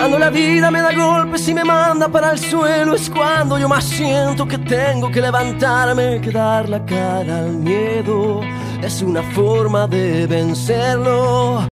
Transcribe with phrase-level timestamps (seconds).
[0.00, 3.68] Cuando la vida me da golpes y me manda para el suelo es cuando yo
[3.68, 8.40] más siento que tengo que levantarme, que dar la cara al miedo.
[8.82, 11.68] Es una forma de vencerlo.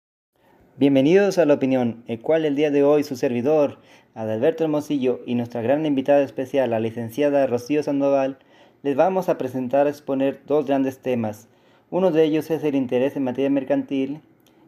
[0.79, 3.79] Bienvenidos a La Opinión, el cual el día de hoy su servidor,
[4.15, 8.38] Adalberto Hermosillo, y nuestra gran invitada especial, la licenciada Rocío Sandoval,
[8.83, 11.47] les vamos a presentar a exponer dos grandes temas.
[11.91, 14.22] Uno de ellos es el interés en materia mercantil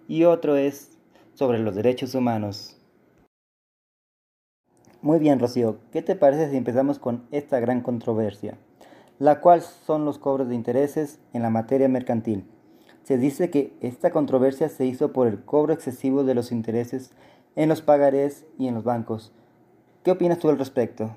[0.09, 0.91] y otro es
[1.33, 2.76] sobre los derechos humanos.
[5.07, 8.59] Muy bien, Rocío, ¿qué te parece si empezamos con esta gran controversia?
[9.21, 12.45] La cual son los cobros de intereses en la materia mercantil.
[13.05, 17.13] Se dice que esta controversia se hizo por el cobro excesivo de los intereses
[17.55, 19.31] en los pagarés y en los bancos.
[20.03, 21.15] ¿Qué opinas tú al respecto?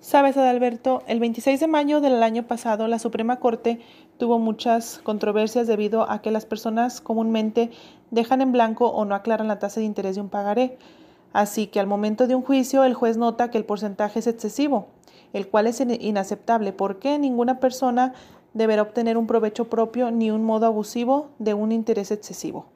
[0.00, 3.78] Sabes, Adalberto, el 26 de mayo del año pasado la Suprema Corte
[4.18, 7.70] tuvo muchas controversias debido a que las personas comúnmente
[8.10, 10.76] dejan en blanco o no aclaran la tasa de interés de un pagaré.
[11.32, 14.88] Así que al momento de un juicio el juez nota que el porcentaje es excesivo,
[15.32, 18.12] el cual es inaceptable porque ninguna persona
[18.52, 22.66] deberá obtener un provecho propio ni un modo abusivo de un interés excesivo.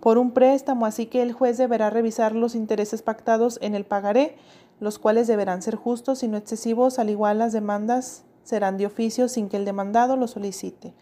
[0.00, 4.36] Por un préstamo, así que el juez deberá revisar los intereses pactados en el pagaré,
[4.80, 9.28] los cuales deberán ser justos y no excesivos, al igual las demandas serán de oficio
[9.28, 10.94] sin que el demandado lo solicite.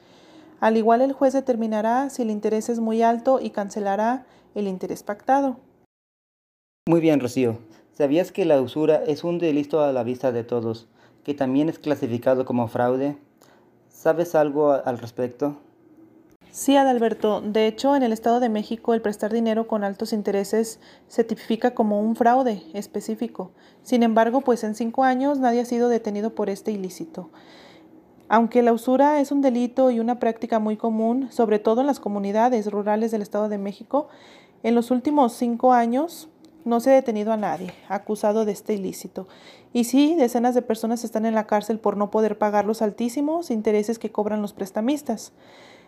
[0.61, 5.03] Al igual el juez determinará si el interés es muy alto y cancelará el interés
[5.03, 5.57] pactado.
[6.91, 7.57] Muy bien, Rocío.
[7.93, 10.89] ¿Sabías que la usura es un delito a la vista de todos,
[11.23, 13.17] que también es clasificado como fraude?
[13.89, 15.55] ¿Sabes algo al respecto?
[16.51, 17.43] Sí, Adalberto.
[17.43, 21.75] De hecho, en el Estado de México el prestar dinero con altos intereses se tipifica
[21.75, 23.53] como un fraude específico.
[23.85, 27.31] Sin embargo, pues en cinco años nadie ha sido detenido por este ilícito.
[28.29, 32.01] Aunque la usura es un delito y una práctica muy común, sobre todo en las
[32.01, 34.09] comunidades rurales del Estado de México,
[34.65, 36.29] en los últimos cinco años
[36.65, 39.27] no se ha detenido a nadie acusado de este ilícito.
[39.73, 43.51] Y sí, decenas de personas están en la cárcel por no poder pagar los altísimos
[43.51, 45.33] intereses que cobran los prestamistas,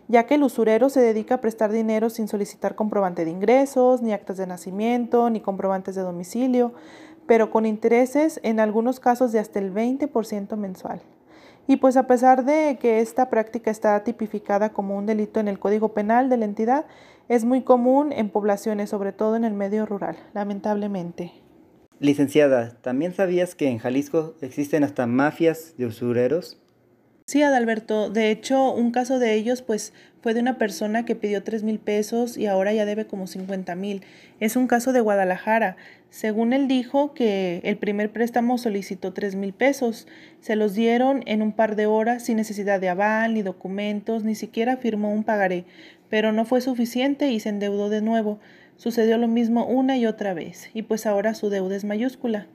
[0.08, 4.12] ya que el usurero se dedica a prestar dinero sin solicitar comprobante de ingresos, ni
[4.12, 6.72] actas de nacimiento, ni comprobantes de domicilio,
[7.26, 11.02] pero con intereses en algunos casos de hasta el 20% mensual.
[11.66, 15.60] Y pues a pesar de que esta práctica está tipificada como un delito en el
[15.60, 16.86] Código Penal de la entidad,
[17.28, 21.33] es muy común en poblaciones, sobre todo en el medio rural, lamentablemente.
[21.99, 26.59] Licenciada, ¿también sabías que en Jalisco existen hasta mafias de usureros?
[27.27, 28.10] Sí, Adalberto.
[28.10, 31.78] De hecho, un caso de ellos, pues, fue de una persona que pidió tres mil
[31.78, 34.03] pesos y ahora ya debe como 50 mil.
[34.39, 35.77] Es un caso de Guadalajara.
[36.10, 40.06] Según él dijo que el primer préstamo solicitó tres mil pesos.
[40.41, 44.34] Se los dieron en un par de horas sin necesidad de aval, ni documentos, ni
[44.34, 45.65] siquiera firmó un pagaré.
[46.12, 48.38] Pero no fue suficiente y se endeudó de nuevo.
[48.76, 50.68] Sucedió lo mismo una y otra vez.
[50.74, 52.48] Y pues ahora su deuda es mayúscula.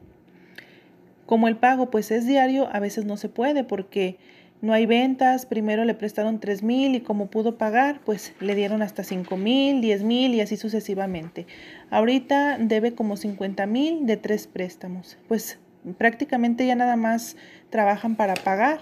[1.26, 4.20] Como el pago pues es diario, a veces no se puede porque
[4.62, 8.84] no hay ventas, primero le prestaron tres mil y como pudo pagar, pues le dieron
[8.84, 11.48] hasta cinco mil, diez mil y así sucesivamente.
[11.90, 15.18] Ahorita debe como 50 mil de tres préstamos.
[15.28, 15.58] Pues
[15.98, 17.36] prácticamente ya nada más
[17.72, 18.82] trabajan para pagar.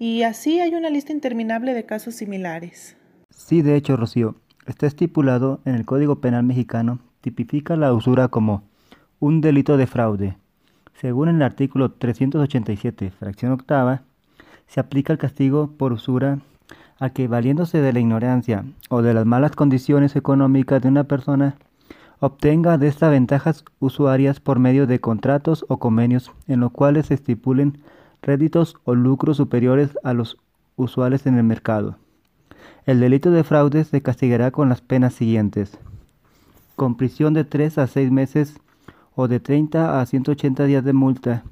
[0.00, 2.97] Y así hay una lista interminable de casos similares.
[3.38, 4.34] Sí, de hecho, Rocío,
[4.66, 8.64] está estipulado en el Código Penal mexicano, tipifica la usura como
[9.20, 10.36] un delito de fraude.
[11.00, 14.02] Según el artículo 387, fracción octava,
[14.66, 16.40] se aplica el castigo por usura
[16.98, 21.54] a que, valiéndose de la ignorancia o de las malas condiciones económicas de una persona,
[22.18, 27.14] obtenga de estas ventajas usuarias por medio de contratos o convenios en los cuales se
[27.14, 27.78] estipulen
[28.20, 30.38] réditos o lucros superiores a los
[30.76, 31.96] usuales en el mercado.
[32.86, 35.78] El delito de fraude se castigará con las penas siguientes.
[36.76, 38.58] Con prisión de 3 a 6 meses
[39.14, 41.42] o de 30 a 180 días de multa.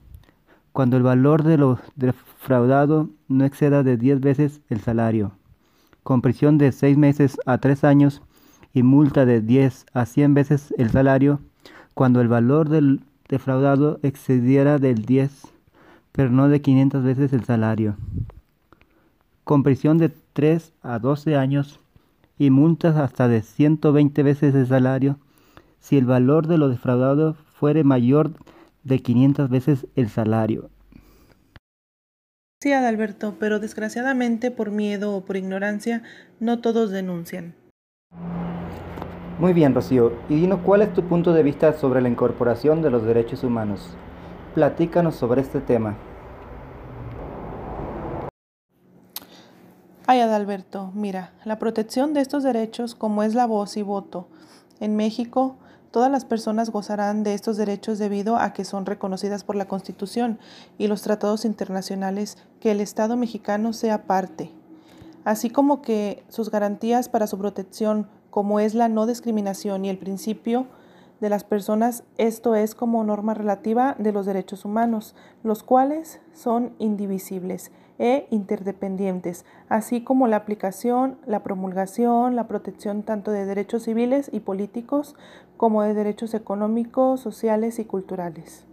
[0.72, 5.32] Cuando el valor de lo defraudado no exceda de 10 veces el salario,
[6.02, 8.22] con prisión de 6 meses a 3 años
[8.72, 11.40] y multa de 10 a 100 veces el salario,
[11.94, 15.48] cuando el valor del defraudado excediera del 10,
[16.12, 17.96] pero no de 500 veces el salario,
[19.46, 21.78] con prisión de 3 a 12 años
[22.36, 25.20] y multas hasta de 120 veces el salario,
[25.78, 28.32] si el valor de lo defraudado fuere mayor
[28.82, 30.68] de 500 veces el salario.
[32.60, 36.02] Sí, Adalberto, pero desgraciadamente por miedo o por ignorancia
[36.40, 37.54] no todos denuncian.
[39.38, 40.12] Muy bien, Rocío.
[40.28, 43.96] Y dinos cuál es tu punto de vista sobre la incorporación de los derechos humanos.
[44.56, 45.96] Platícanos sobre este tema.
[50.06, 54.28] Ay, Adalberto, mira, la protección de estos derechos, como es la voz y voto,
[54.80, 55.56] en México
[55.96, 60.38] Todas las personas gozarán de estos derechos debido a que son reconocidas por la Constitución
[60.76, 64.50] y los tratados internacionales que el Estado mexicano sea parte,
[65.24, 69.96] así como que sus garantías para su protección, como es la no discriminación y el
[69.96, 70.66] principio
[71.20, 76.72] de las personas, esto es como norma relativa de los derechos humanos, los cuales son
[76.78, 84.28] indivisibles e interdependientes, así como la aplicación, la promulgación, la protección tanto de derechos civiles
[84.32, 85.16] y políticos
[85.56, 88.66] como de derechos económicos, sociales y culturales.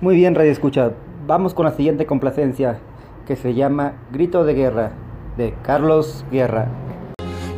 [0.00, 0.92] Muy bien, Radio Escucha.
[1.26, 2.78] Vamos con la siguiente complacencia
[3.26, 4.92] que se llama Grito de Guerra
[5.36, 6.68] de Carlos Guerra.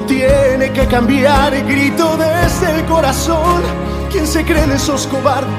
[0.00, 1.52] tiene que cambiar.
[1.66, 3.62] Grito desde el corazón.
[4.10, 5.50] ¿Quién se creen esos cobardes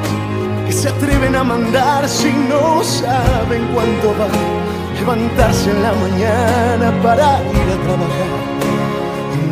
[0.65, 4.27] que se atreven a mandar si no saben cuánto va
[4.99, 8.31] levantarse en la mañana para ir a trabajar?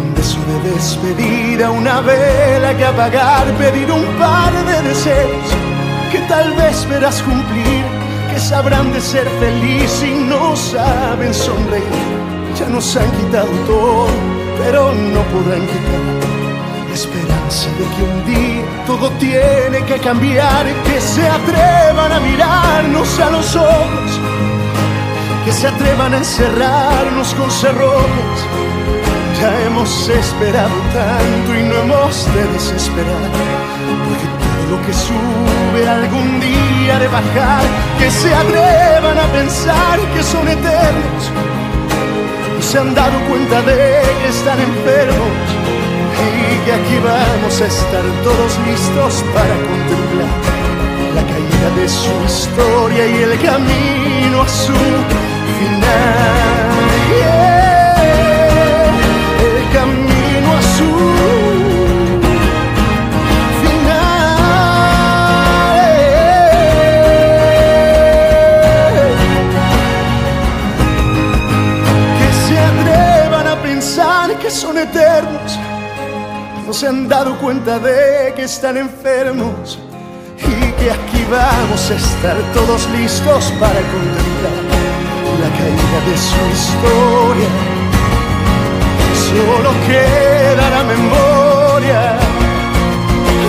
[0.02, 5.48] Un beso de despedida, una vela que apagar, pedir un par de deseos
[6.12, 7.84] que tal vez verás cumplir,
[8.32, 11.84] que sabrán de ser feliz y no saben sonreír.
[12.58, 18.66] Ya nos han quitado todo pero no podrán quitar la esperanza de que un día
[18.86, 24.10] todo tiene que cambiar, que se atrevan a mirarnos a los ojos,
[25.44, 28.38] que se atrevan a encerrarnos con cerrojos.
[29.42, 33.30] Ya hemos esperado tanto y no hemos de desesperar,
[34.06, 37.64] porque todo lo que sube algún día de bajar,
[38.00, 41.55] que se atrevan a pensar que son eternos
[42.66, 45.30] se han dado cuenta de que están enfermos
[46.26, 50.34] y que aquí vamos a estar todos listos para contemplar
[51.14, 54.74] la caída de su historia y el camino a su
[55.58, 56.26] final.
[59.46, 61.05] El camino a su
[77.66, 79.80] de que están enfermos
[80.38, 84.54] y que aquí vamos a estar todos listos para contemplar
[85.42, 87.50] la caída de su historia.
[89.16, 92.20] Solo queda la memoria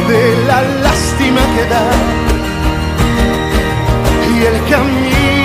[0.08, 1.90] de la lástima que da
[4.32, 5.35] y el camino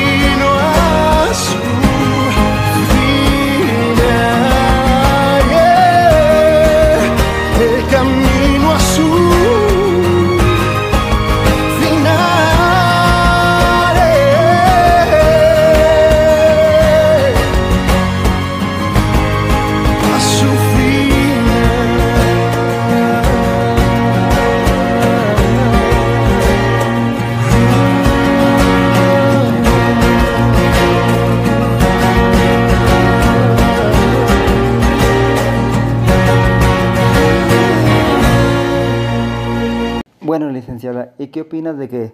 [41.31, 42.13] qué opinas de que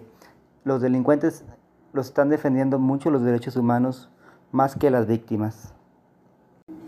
[0.64, 1.44] los delincuentes
[1.92, 4.08] los están defendiendo mucho los derechos humanos
[4.52, 5.74] más que las víctimas?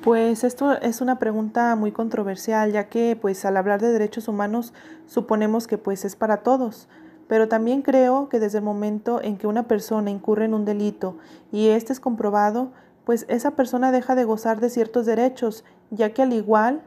[0.03, 4.73] Pues esto es una pregunta muy controversial, ya que pues al hablar de derechos humanos
[5.07, 6.89] suponemos que pues es para todos,
[7.29, 11.17] pero también creo que desde el momento en que una persona incurre en un delito
[11.53, 12.73] y este es comprobado,
[13.05, 16.83] pues esa persona deja de gozar de ciertos derechos, ya que al igual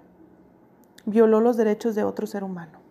[1.06, 2.83] violó los derechos de otro ser humano.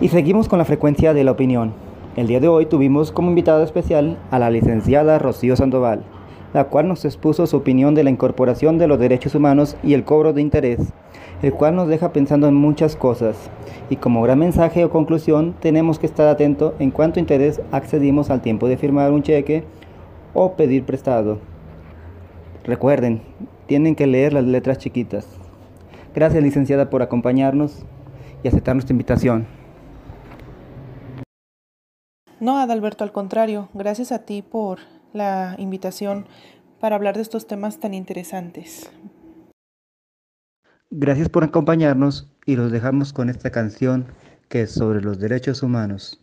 [0.00, 1.74] Y seguimos con la frecuencia de la opinión.
[2.16, 6.04] El día de hoy tuvimos como invitada especial a la licenciada Rocío Sandoval,
[6.54, 10.04] la cual nos expuso su opinión de la incorporación de los derechos humanos y el
[10.04, 10.80] cobro de interés,
[11.42, 13.50] el cual nos deja pensando en muchas cosas.
[13.90, 18.40] Y como gran mensaje o conclusión, tenemos que estar atentos en cuánto interés accedimos al
[18.40, 19.64] tiempo de firmar un cheque
[20.32, 21.40] o pedir prestado.
[22.64, 23.20] Recuerden,
[23.66, 25.28] tienen que leer las letras chiquitas.
[26.14, 27.84] Gracias licenciada por acompañarnos
[28.42, 29.59] y aceptar nuestra invitación.
[32.40, 34.78] No, Adalberto, al contrario, gracias a ti por
[35.12, 36.26] la invitación
[36.80, 38.90] para hablar de estos temas tan interesantes.
[40.88, 44.06] Gracias por acompañarnos y los dejamos con esta canción
[44.48, 46.18] que es sobre los derechos humanos.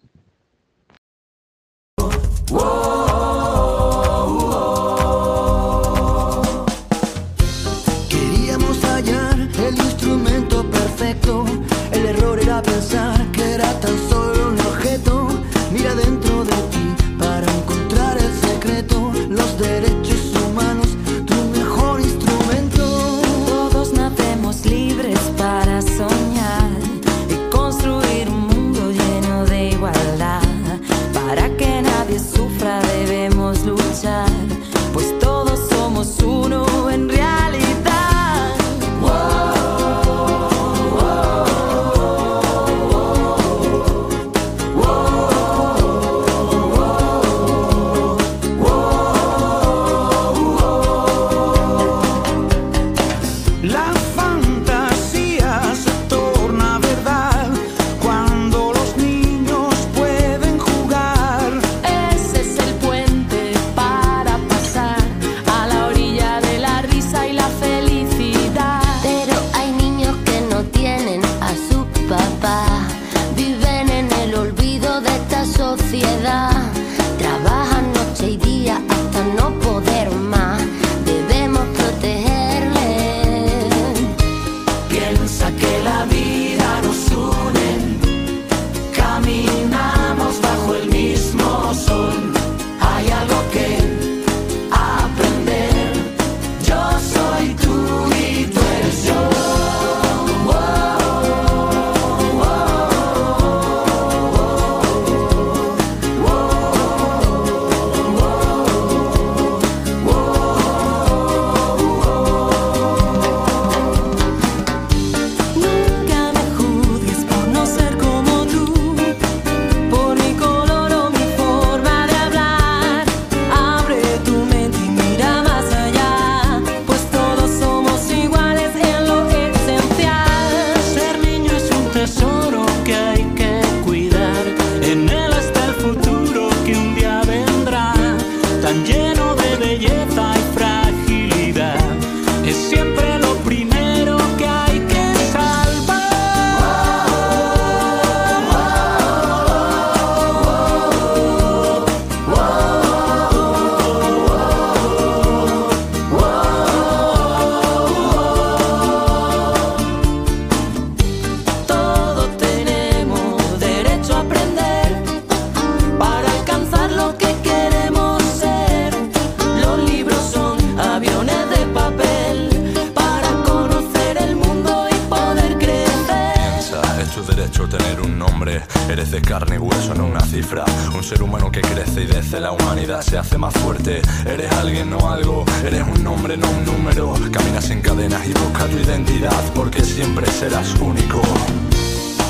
[182.40, 184.02] la humanidad se hace más fuerte.
[184.26, 187.14] Eres alguien, no algo, eres un nombre, no un número.
[187.32, 191.22] Caminas en cadenas y busca tu identidad porque siempre serás único.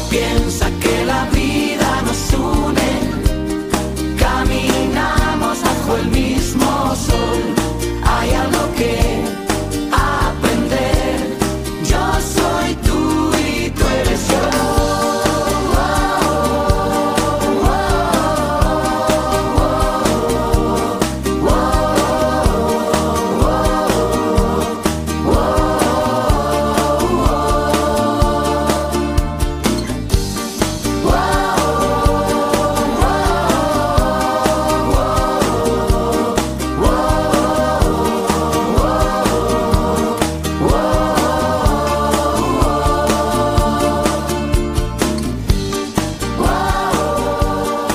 [0.09, 2.33] Piensa que la vida no es